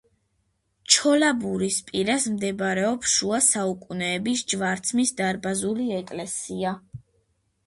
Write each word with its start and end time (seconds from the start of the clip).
ჩოლაბურის 0.93 1.77
პირას 1.89 2.25
მდებარეობს 2.37 3.13
შუა 3.17 3.41
საუკუნეების 3.49 4.43
ჯვარცმის 4.55 5.15
დარბაზული 5.21 5.87
ეკლესია. 6.01 6.75